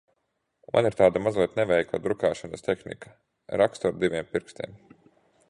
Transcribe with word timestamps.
Man 0.77 0.87
ir 0.89 0.95
tāda 1.01 1.21
mazliet 1.25 1.53
neveikla 1.59 1.99
drukāšanas 2.07 2.67
tehnika– 2.69 3.13
rakstu 3.65 3.93
ar 3.93 4.01
diviem 4.07 4.35
pirkstiem. 4.35 4.77